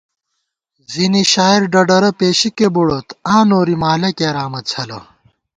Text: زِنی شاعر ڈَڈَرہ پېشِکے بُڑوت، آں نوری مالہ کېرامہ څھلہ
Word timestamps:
زِنی 0.91 1.23
شاعر 1.33 1.61
ڈَڈَرہ 1.73 2.11
پېشِکے 2.19 2.67
بُڑوت، 2.73 3.07
آں 3.33 3.43
نوری 3.49 3.75
مالہ 3.81 4.11
کېرامہ 4.17 4.61
څھلہ 4.69 4.99